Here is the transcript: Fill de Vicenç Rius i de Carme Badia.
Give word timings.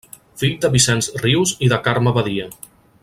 Fill 0.43 0.55
de 0.63 0.71
Vicenç 0.75 1.09
Rius 1.25 1.53
i 1.67 1.69
de 1.75 1.81
Carme 1.89 2.15
Badia. 2.17 2.49